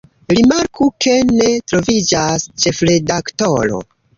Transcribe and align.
Rimarku, 0.37 0.87
ke 1.05 1.13
ne 1.33 1.49
troviĝas 1.73 2.49
“ĉefredaktoro”. 2.65 3.87